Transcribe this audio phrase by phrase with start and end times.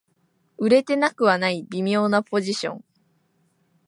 [0.57, 2.83] 売れてなくはない微妙なポジション